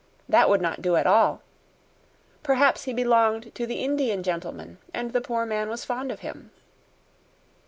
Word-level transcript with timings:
That 0.27 0.49
would 0.49 0.61
not 0.63 0.81
do 0.81 0.95
at 0.95 1.05
all. 1.05 1.43
Perhaps 2.41 2.85
he 2.85 2.93
belonged 2.95 3.53
to 3.53 3.67
the 3.67 3.83
Indian 3.83 4.23
gentleman, 4.23 4.79
and 4.95 5.13
the 5.13 5.21
poor 5.21 5.45
man 5.45 5.69
was 5.69 5.85
fond 5.85 6.11
of 6.11 6.21
him. 6.21 6.49